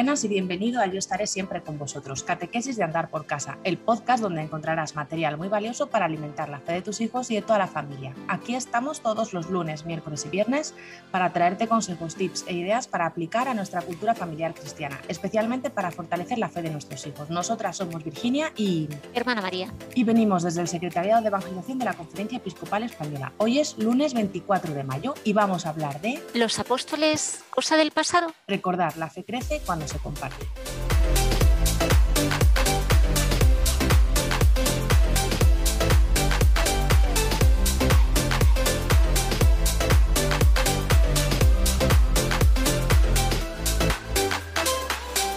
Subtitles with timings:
[0.00, 3.76] buenas y bienvenido a Yo estaré siempre con vosotros, Catequesis de Andar por Casa, el
[3.76, 7.42] podcast donde encontrarás material muy valioso para alimentar la fe de tus hijos y de
[7.42, 8.14] toda la familia.
[8.26, 10.74] Aquí estamos todos los lunes, miércoles y viernes
[11.10, 15.90] para traerte consejos, tips e ideas para aplicar a nuestra cultura familiar cristiana, especialmente para
[15.90, 17.28] fortalecer la fe de nuestros hijos.
[17.28, 18.88] Nosotras somos Virginia y...
[19.12, 19.70] Hermana María.
[19.94, 23.34] Y venimos desde el Secretariado de Evangelización de la Conferencia Episcopal Española.
[23.36, 26.22] Hoy es lunes 24 de mayo y vamos a hablar de...
[26.32, 28.32] Los apóstoles, cosa del pasado.
[28.48, 30.46] Recordar, la fe crece cuando se comparte.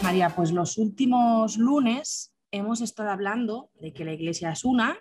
[0.03, 4.99] María, pues los últimos lunes hemos estado hablando de que la iglesia es una,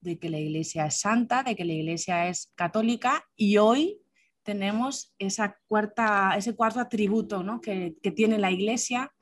[0.00, 4.00] de que la iglesia es santa, de que la iglesia es católica y hoy
[4.46, 7.60] tenemos esa cuarta, ese cuarto atributo ¿no?
[7.60, 9.12] que, tiene la Iglesia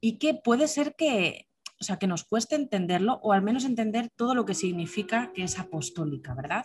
[0.00, 1.46] y que puede ser que,
[1.80, 5.44] o sea, que nos cueste entenderlo o al menos entender todo lo que significa que
[5.44, 6.64] es apostólica, ¿verdad?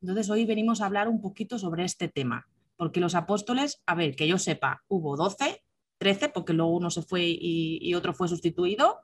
[0.00, 4.16] Entonces hoy venimos a hablar un poquito sobre este tema, porque los apóstoles, a ver,
[4.16, 5.62] que yo sepa, hubo 12,
[5.98, 8.98] 13, porque luego uno se fue y, otro fue sustituido,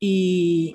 [0.00, 0.72] y,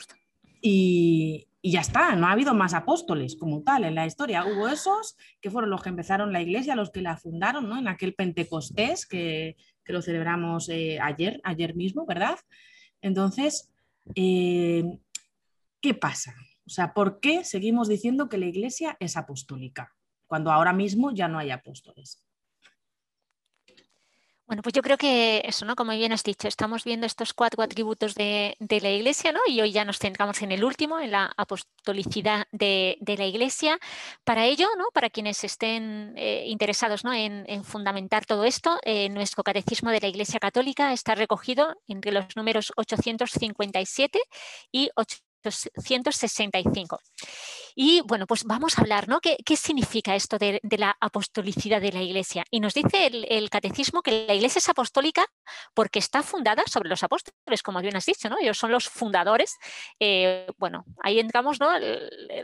[0.61, 4.45] y, y ya está, no ha habido más apóstoles como tal en la historia.
[4.45, 7.77] Hubo esos que fueron los que empezaron la iglesia, los que la fundaron, ¿no?
[7.77, 12.37] En aquel Pentecostés que, lo celebramos eh, ayer, ayer mismo, ¿verdad?
[13.01, 13.71] Entonces,
[14.13, 14.83] eh,
[15.81, 16.35] ¿qué pasa?
[16.67, 19.95] O sea, ¿por qué seguimos diciendo que la iglesia es apostólica
[20.27, 22.23] cuando ahora mismo ya no hay apóstoles?
[24.49, 25.75] Bueno, pues yo creo que eso, ¿no?
[25.75, 29.41] Como bien has dicho, estamos viendo estos cuatro atributos de, la Iglesia, ¿no?
[29.45, 33.77] Y hoy ya nos centramos en el último, en la apostolicidad de, la Iglesia.
[34.23, 34.85] Para ello, ¿no?
[34.91, 37.13] Para quienes estén eh, interesados ¿no?
[37.13, 42.35] en, fundamentar todo esto, eh, nuestro catecismo de la Iglesia Católica está recogido entre los
[42.35, 44.19] números 857
[44.71, 46.99] y 865.
[47.75, 49.19] Y bueno, pues vamos a hablar, ¿no?
[49.19, 52.45] ¿Qué, significa esto de, la apostolicidad de la Iglesia?
[52.49, 55.25] Y nos dice el, catecismo que la Iglesia es apostólica
[55.73, 58.37] porque está fundada sobre los apóstoles, como bien has dicho, ¿no?
[58.39, 59.57] Ellos son los fundadores.
[59.99, 61.69] Eh, bueno, ahí entramos, ¿no?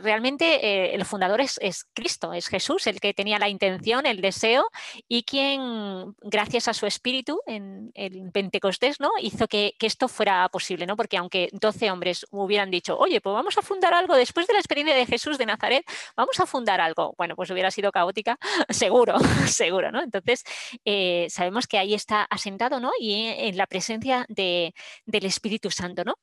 [0.02, 1.60] Realmente eh, el fundador es,
[1.94, 4.68] Cristo, es Jesús, el que tenía la intención, el deseo
[5.08, 9.12] y quien, gracias a su espíritu en el Pentecostés, ¿no?
[9.22, 10.96] Hizo que, que esto fuera posible, ¿no?
[10.96, 14.60] Porque aunque 12 hombres hubieran dicho, oye, pues vamos a fundar algo después de la
[14.60, 15.86] experiencia de Jesús, Jesús de Nazaret,
[16.18, 17.14] vamos a fundar algo.
[17.18, 18.38] Bueno, pues hubiera sido caótica,
[18.70, 19.16] seguro,
[19.48, 20.04] seguro, ¿no?
[20.04, 20.44] Entonces,
[20.84, 22.92] eh, sabemos que ahí está asentado, ¿no?
[23.00, 24.74] Y en la presencia del
[25.06, 26.16] Espíritu Santo, ¿no?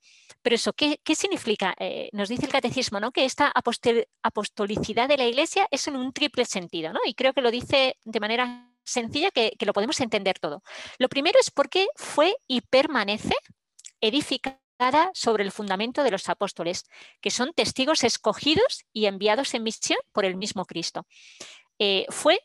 [0.42, 1.75] Pero eso, ¿qué, significa?
[1.78, 3.12] Eh, nos dice el catecismo, ¿no?
[3.12, 3.50] Que esta
[4.22, 7.00] apostolicidad de la Iglesia es en un triple sentido, ¿no?
[7.06, 10.62] Y creo que lo dice de manera sencilla que, que lo podemos entender todo.
[10.98, 13.34] Lo primero es porque fue y permanece
[15.15, 16.84] sobre el fundamento de los apóstoles,
[17.20, 21.06] que son testigos escogidos y enviados en misión por el mismo Cristo.
[21.78, 22.41] Eh, fue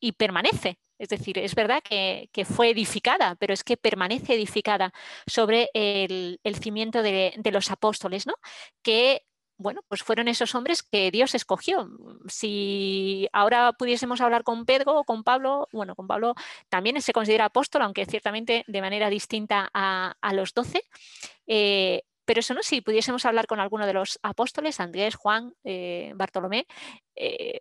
[0.00, 0.78] y permanece.
[0.98, 4.92] Es decir, es verdad que, fue edificada, pero es que permanece edificada
[5.26, 8.34] sobre el, cimiento de, los apóstoles, ¿no?
[8.82, 9.24] que
[9.62, 11.88] bueno, pues fueron esos hombres que Dios escogió.
[12.28, 16.34] Si ahora pudiésemos hablar con Pedro o con Pablo, bueno, con Pablo
[16.68, 20.82] también se considera apóstol, aunque ciertamente de manera distinta a, los doce.
[21.46, 26.12] Eh, pero eso no, si pudiésemos hablar con alguno de los apóstoles, Andrés, Juan, eh,
[26.14, 26.66] Bartolomé,
[27.16, 27.60] eh,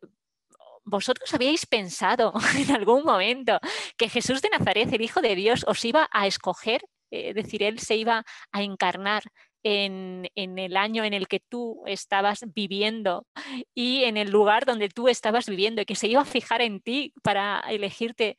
[0.83, 3.59] ¿vosotros habíais pensado en algún momento
[3.97, 6.81] que Jesús de Nazaret, el Hijo de Dios, os iba a escoger?
[7.11, 8.23] es decir, Él se iba
[8.53, 9.23] a encarnar
[9.63, 13.25] en, el año en el que tú estabas viviendo
[13.73, 16.81] y en el lugar donde tú estabas viviendo y que se iba a fijar en
[16.81, 18.37] ti para elegirte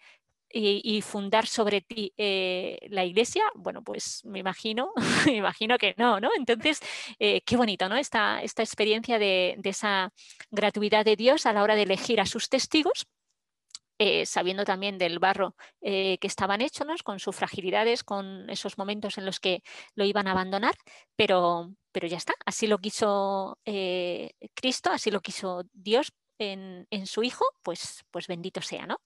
[0.55, 4.93] y, fundar sobre ti eh, la iglesia, bueno, pues me imagino,
[5.27, 6.28] me imagino que no, ¿no?
[6.37, 6.81] Entonces,
[7.19, 7.97] eh, qué bonito, ¿no?
[7.97, 10.12] Esta, esta experiencia de, de, esa
[10.50, 13.06] gratuidad de Dios a la hora de elegir a sus testigos
[14.04, 19.16] eh, sabiendo también del barro eh, que estaban hechos, con sus fragilidades, con esos momentos
[19.16, 19.62] en los que
[19.94, 20.75] lo iban a abandonar,
[21.14, 27.22] pero, pero ya está, así lo quiso eh, Cristo, así lo quiso Dios en, su
[27.22, 28.87] Hijo, pues, pues bendito sea.
[28.87, 28.96] ¿no?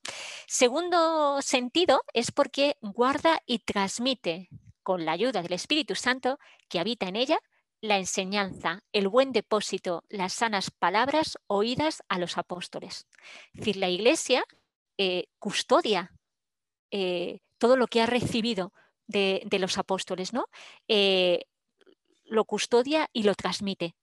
[0.47, 4.49] Segundo sentido es porque guarda y transmite
[4.83, 6.39] con la ayuda del Espíritu Santo
[6.71, 7.39] que habita en ella
[7.83, 13.07] la enseñanza, el buen depósito, las sanas palabras oídas a los apóstoles.
[13.53, 14.43] Es decir, la Iglesia
[14.99, 16.13] eh, custodia
[16.91, 18.73] eh, todo lo que ha recibido
[19.07, 20.47] de, los apóstoles, ¿no?
[20.89, 21.45] Eh,
[22.25, 23.95] lo custodia y lo transmite.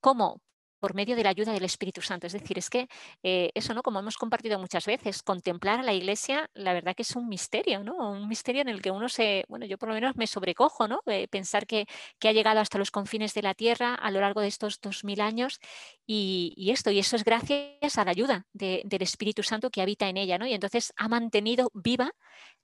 [0.00, 0.40] ¿Cómo?
[0.82, 2.26] Por medio de la ayuda del Espíritu Santo.
[2.26, 2.88] Es decir, es que
[3.22, 3.84] eh, eso, ¿no?
[3.84, 7.84] Como hemos compartido muchas veces, contemplar a la iglesia, la verdad que es un misterio,
[7.84, 7.94] ¿no?
[8.10, 11.00] Un misterio en el que uno se, bueno, yo por lo menos me sobrecojo, ¿no?
[11.30, 11.86] pensar que,
[12.24, 15.20] ha llegado hasta los confines de la tierra a lo largo de estos dos mil
[15.20, 15.60] años
[16.04, 20.16] y, esto, y eso es gracias a la ayuda del Espíritu Santo que habita en
[20.16, 20.46] ella, ¿no?
[20.46, 22.10] Y entonces ha mantenido viva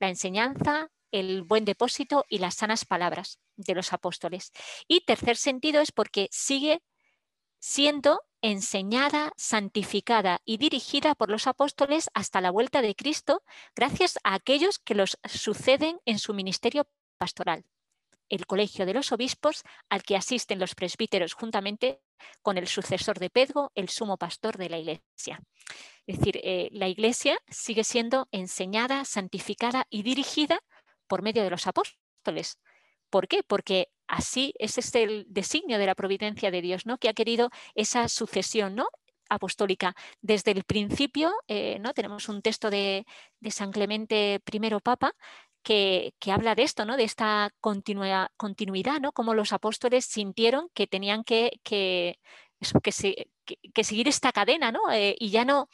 [0.01, 4.53] la enseñanza, el buen depósito y las sanas palabras de los apóstoles.
[4.89, 6.81] Y tercer sentido es porque sigue
[7.59, 13.43] siendo enseñada, santificada y dirigida por los apóstoles hasta la vuelta de Cristo,
[13.75, 16.87] gracias a aquellos que los suceden en su ministerio
[17.19, 17.65] pastoral,
[18.29, 22.01] el colegio de los obispos al que asisten los presbíteros juntamente
[22.43, 25.41] con el sucesor de Pedro, el sumo pastor de la iglesia.
[26.07, 30.61] Es decir, eh, la iglesia sigue siendo enseñada, santificada y dirigida
[31.07, 32.59] por medio de los apóstoles.
[33.11, 33.43] ¿Por qué?
[33.43, 36.99] Porque así es el designio de la providencia de Dios, ¿no?
[36.99, 38.89] Que ha querido esa sucesión, ¿no?
[39.29, 39.95] apostólica.
[40.21, 41.93] Desde el principio, eh, ¿no?
[41.93, 43.07] tenemos un texto de,
[43.51, 45.15] San Clemente I Papa
[45.63, 46.97] que, habla de esto, ¿no?
[46.97, 49.13] de esta continuidad, ¿no?
[49.13, 52.19] como los apóstoles sintieron que tenían que, que,
[53.83, 54.91] seguir esta cadena ¿no?
[54.93, 55.69] Eh, y ya no,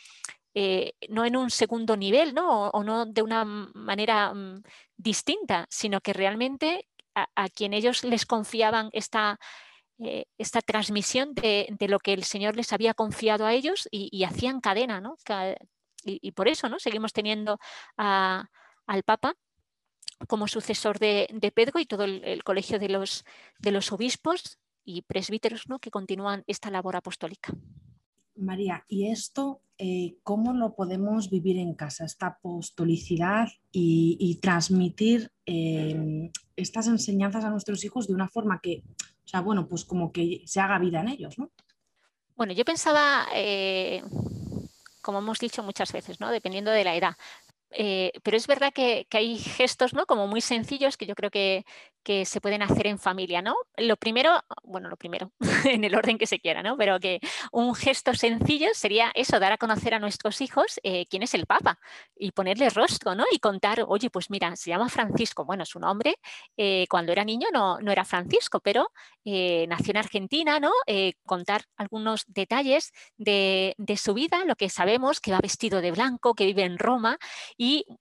[0.54, 2.68] eh, no en un segundo nivel ¿no?
[2.68, 4.62] O, no de una manera mm,
[4.96, 9.38] distinta, sino que realmente a, quien ellos les confiaban esta,
[9.98, 14.60] eh, esta transmisión de, lo que el Señor les había confiado a ellos y, hacían
[14.60, 15.16] cadena, ¿no?
[16.04, 16.78] Y, por eso ¿no?
[16.78, 17.58] seguimos teniendo
[17.96, 19.34] al Papa
[20.28, 23.24] como sucesor de, Pedro y todo el, colegio de los,
[23.58, 25.78] de los obispos y presbíteros ¿no?
[25.78, 27.52] que continúan esta labor apostólica.
[28.36, 36.30] María, ¿y esto eh, cómo lo podemos vivir en casa, esta apostolicidad y, transmitir em,
[36.56, 38.82] estas enseñanzas a nuestros hijos de una forma que,
[39.24, 41.50] o sea, bueno, pues como que se haga vida en ellos, ¿no?
[42.36, 44.02] Bueno, yo pensaba, eh,
[45.02, 46.30] como hemos dicho muchas veces, ¿no?
[46.30, 47.16] Dependiendo de la edad.
[47.76, 50.06] Eh, pero es verdad que, hay gestos ¿no?
[50.06, 51.64] como muy sencillos que yo creo que,
[52.04, 53.56] que se pueden hacer en familia, ¿no?
[53.76, 55.32] Lo primero, bueno, lo primero,
[55.64, 56.76] en el orden que se quiera, ¿no?
[56.76, 57.18] Pero que
[57.50, 61.46] un gesto sencillo sería eso, dar a conocer a nuestros hijos eh, quién es el
[61.46, 61.78] Papa
[62.14, 63.24] y ponerle rostro, ¿no?
[63.32, 66.16] Y contar, oye, pues mira, se llama Francisco, bueno, su nombre
[66.56, 68.92] eh, cuando era niño no, no era Francisco, pero
[69.24, 70.70] eh, nació en Argentina, ¿no?
[71.24, 76.34] contar algunos detalles de, de su vida, lo que sabemos, que va vestido de blanco,
[76.34, 77.18] que vive en Roma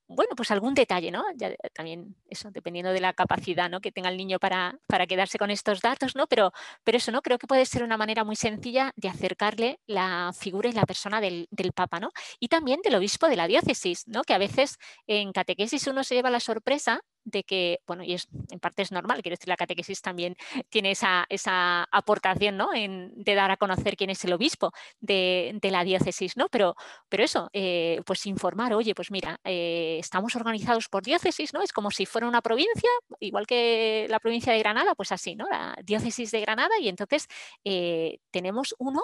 [0.07, 1.23] bueno, pues algún detalle, ¿no?
[1.35, 3.81] Ya, también eso, dependiendo de la capacidad, ¿no?
[3.81, 6.27] Que tenga el niño para, para, quedarse con estos datos, ¿no?
[6.27, 6.51] Pero,
[6.83, 7.21] pero eso, ¿no?
[7.21, 11.21] Creo que puede ser una manera muy sencilla de acercarle la figura y la persona
[11.21, 12.11] del Papa, ¿no?
[12.39, 14.23] Y también del obispo de la diócesis, ¿no?
[14.23, 14.77] Que a veces
[15.07, 18.91] en catequesis uno se lleva la sorpresa de que, bueno, y es, en parte es
[18.91, 20.35] normal, quiero decir, la catequesis también
[20.69, 22.73] tiene esa, esa aportación, ¿no?
[22.73, 26.49] En, de dar a conocer quién es el obispo de, de la diócesis, ¿no?
[26.49, 26.75] Pero,
[27.09, 31.61] pero eso, eh, pues informar, oye, pues mira, eh, estamos organizados por diócesis, ¿no?
[31.61, 32.89] Es como si fuera una provincia,
[33.19, 35.47] igual que la provincia de Granada, pues así, ¿no?
[35.49, 37.27] La diócesis de Granada y entonces
[37.63, 39.03] eh, tenemos uno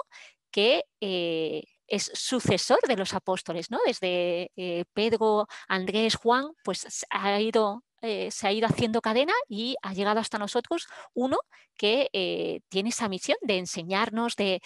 [0.50, 3.78] que es sucesor de los apóstoles, ¿no?
[3.86, 4.50] Desde
[4.92, 10.20] Pedro, Andrés, Juan, pues ha ido eh, se ha ido haciendo cadena y ha llegado
[10.20, 11.38] hasta nosotros uno
[11.76, 14.60] que eh, tiene esa misión de enseñarnos, de,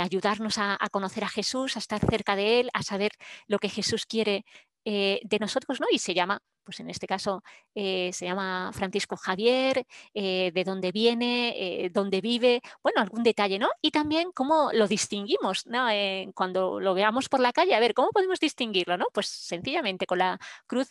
[0.00, 3.12] ayudarnos a, conocer a Jesús, a estar cerca de Él, a saber
[3.48, 4.44] lo que Jesús quiere
[4.84, 5.86] eh, de nosotros, ¿no?
[5.90, 12.20] Y se llama pues en este caso se llama Francisco Javier, de dónde viene, dónde
[12.20, 13.70] vive, bueno, algún detalle, ¿no?
[13.80, 15.86] Y también cómo lo distinguimos, ¿no?
[16.34, 19.06] cuando lo veamos por la calle, a ver, ¿cómo podemos distinguirlo, ¿no?
[19.14, 20.90] Pues sencillamente con la cruz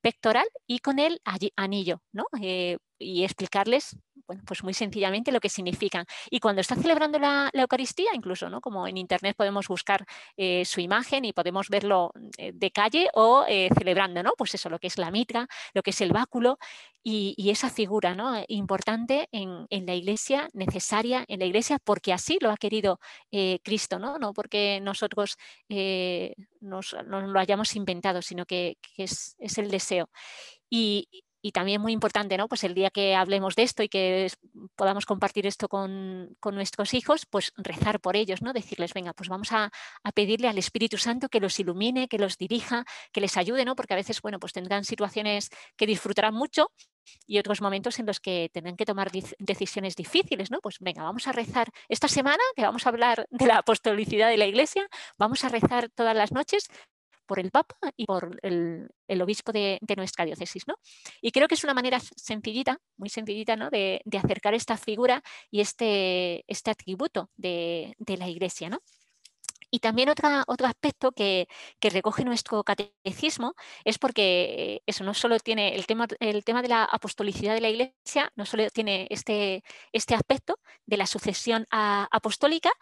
[0.00, 1.20] pectoral y con el
[1.56, 2.24] anillo, ¿no?
[3.02, 3.96] y explicarles
[4.30, 6.06] bueno, pues muy sencillamente lo que significan.
[6.30, 8.60] Y cuando está celebrando la, Eucaristía, incluso, ¿no?
[8.60, 13.44] Como en Internet podemos buscar eh, su imagen y podemos verlo eh, de calle o
[13.48, 14.34] eh, celebrando, ¿no?
[14.38, 16.58] Pues eso, lo que es la mitra, lo que es el báculo
[17.02, 18.40] y, esa figura, ¿no?
[18.46, 23.00] Importante en, la iglesia, necesaria en la iglesia, porque así lo ha querido
[23.64, 24.18] Cristo, ¿no?
[24.18, 25.36] No porque nosotros
[26.60, 30.10] nos, lo hayamos inventado, sino que, es, es el deseo.
[30.68, 31.08] Y,
[31.42, 32.48] y también muy importante, ¿no?
[32.48, 34.30] Pues el día que hablemos de esto y que
[34.76, 38.52] podamos compartir esto con, nuestros hijos, pues rezar por ellos, ¿no?
[38.52, 39.70] Decirles, venga, pues vamos a,
[40.14, 43.76] pedirle al Espíritu Santo que los ilumine, que los dirija, que les ayude, ¿no?
[43.76, 46.72] Porque a veces, bueno, pues tendrán situaciones que disfrutarán mucho
[47.26, 50.60] y otros momentos en los que tendrán que tomar decisiones difíciles, ¿no?
[50.60, 54.36] Pues venga, vamos a rezar esta semana, que vamos a hablar de la apostolicidad de
[54.36, 56.68] la Iglesia, vamos a rezar todas las noches
[57.30, 58.90] por el Papa y por el,
[59.22, 60.66] obispo de, nuestra diócesis.
[60.66, 60.74] ¿no?
[61.22, 63.70] Y creo que es una manera sencillita, muy sencillita, ¿no?
[63.70, 68.68] de, acercar esta figura y este, este atributo de, la Iglesia.
[68.68, 68.80] ¿no?
[69.70, 71.46] Y también otro aspecto que,
[71.80, 76.82] recoge nuestro catecismo es porque eso no solo tiene el tema, el tema de la
[76.82, 82.72] apostolicidad de la Iglesia, no solo tiene este, este aspecto de la sucesión apostólica,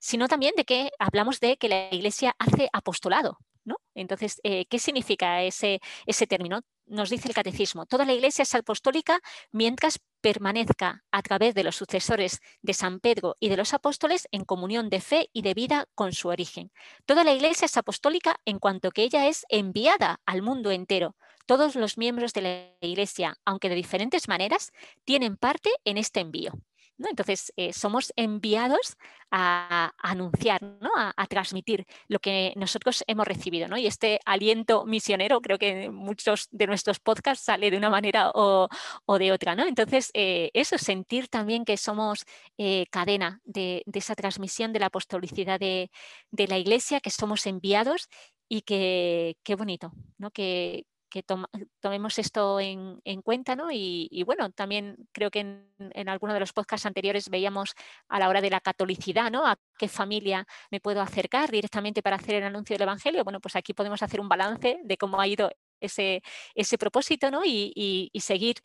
[0.00, 3.38] sino también de que hablamos de que la Iglesia hace apostolado.
[3.64, 3.76] ¿No?
[3.94, 6.60] Entonces, eh, ¿qué significa ese, ese término?
[6.86, 9.20] Nos dice el catecismo, toda la Iglesia es apostólica
[9.52, 14.44] mientras permanezca a través de los sucesores de San Pedro y de los apóstoles en
[14.44, 16.70] comunión de fe y de vida con su origen.
[17.06, 21.16] Toda la Iglesia es apostólica en cuanto que ella es enviada al mundo entero.
[21.46, 24.72] Todos los miembros de la Iglesia, aunque de diferentes maneras,
[25.04, 26.52] tienen parte en este envío.
[26.98, 28.96] Entonces, eh, somos enviados
[29.30, 30.60] a, anunciar,
[31.16, 33.76] a, transmitir lo que nosotros hemos recibido.
[33.76, 38.68] Y este aliento misionero, creo que muchos de nuestros podcasts sale de una manera o,
[39.18, 39.56] de otra.
[39.56, 39.66] ¿no?
[39.66, 42.24] Entonces, eh, eso, sentir también que somos
[42.58, 45.90] eh, cadena de, esa transmisión de la apostolicidad de,
[46.30, 48.08] de, la Iglesia, que somos enviados
[48.48, 50.30] y que qué bonito, ¿no?
[50.30, 51.22] que, que
[51.80, 53.68] tomemos esto en, cuenta, ¿no?
[53.70, 57.74] Y, bueno, también creo que en, en, alguno de los podcasts anteriores veíamos
[58.08, 59.46] a la hora de la catolicidad, ¿no?
[59.46, 63.22] A qué familia me puedo acercar directamente para hacer el anuncio del Evangelio.
[63.22, 66.20] Bueno, pues aquí podemos hacer un balance de cómo ha ido ese,
[66.78, 67.42] propósito, ¿no?
[67.44, 68.56] Y, seguir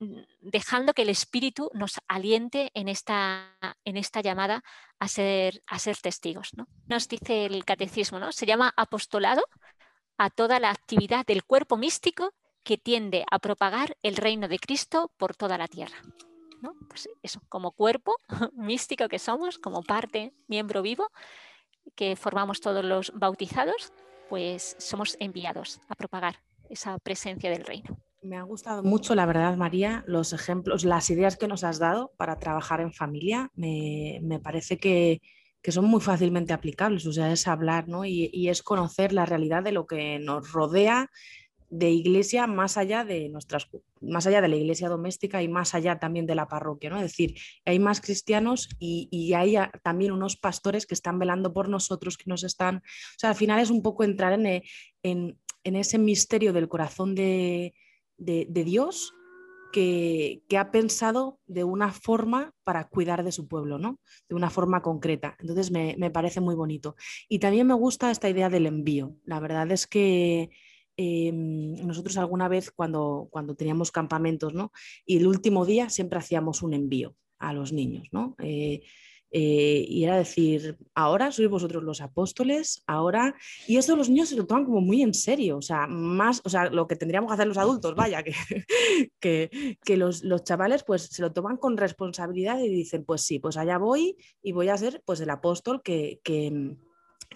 [0.00, 4.64] mm, dejando que el Espíritu nos aliente en esta, en esta llamada
[4.98, 6.54] a ser, a ser testigos.
[6.54, 6.66] ¿no?
[6.86, 8.32] Nos dice el catecismo, ¿no?
[8.32, 9.44] Se llama apostolado
[10.18, 15.10] a toda la actividad del cuerpo místico que tiende a propagar el reino de Cristo
[15.16, 15.96] por toda la tierra.
[16.60, 16.74] ¿no?
[16.88, 18.16] Pues eso, como cuerpo
[18.54, 21.08] místico que somos, como parte, miembro vivo,
[21.94, 23.92] que formamos todos los bautizados,
[24.28, 26.36] pues somos enviados a propagar
[26.70, 27.98] esa presencia del reino.
[28.22, 32.12] Me ha gustado mucho, la verdad, María, los ejemplos, las ideas que nos has dado
[32.16, 33.50] para trabajar en familia.
[33.54, 35.20] Me, me parece que,
[35.64, 38.04] que son muy fácilmente aplicables, o sea, es hablar ¿no?
[38.04, 41.10] y, es conocer la realidad de lo que nos rodea
[41.70, 43.66] de iglesia más allá de nuestras
[44.02, 46.96] más allá de la iglesia doméstica y más allá también de la parroquia, ¿no?
[46.96, 52.18] Es decir, hay más cristianos y, hay también unos pastores que están velando por nosotros,
[52.18, 54.62] que nos están, o sea, al final es un poco entrar en,
[55.02, 57.72] en, ese misterio del corazón de,
[58.18, 59.14] de Dios
[59.74, 63.98] que, ha pensado de una forma para cuidar de su pueblo, ¿no?
[64.28, 65.36] De una forma concreta.
[65.40, 66.94] Entonces me, parece muy bonito.
[67.28, 69.16] Y también me gusta esta idea del envío.
[69.24, 70.50] La verdad es que
[70.96, 74.70] em, nosotros alguna vez cuando, cuando teníamos campamentos, ¿no?
[75.04, 78.36] Y el último día siempre hacíamos un envío a los niños, ¿no?
[78.38, 78.82] Eh,
[79.36, 83.34] eh, y era decir, ahora sois vosotros los apóstoles, ahora,
[83.66, 86.48] y esto los niños se lo toman como muy en serio, o sea, más, o
[86.48, 88.32] sea, lo que tendríamos que hacer los adultos, vaya, que,
[89.18, 93.40] que, que los, los, chavales pues se lo toman con responsabilidad y dicen, pues sí,
[93.40, 96.76] pues allá voy y voy a ser pues el apóstol que, que,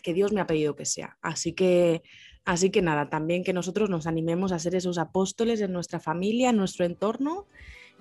[0.00, 1.19] que Dios me ha pedido que sea.
[1.21, 2.05] Así que,
[2.45, 6.50] así que nada, también que nosotros nos animemos a ser esos apóstoles en nuestra familia,
[6.50, 7.49] en nuestro entorno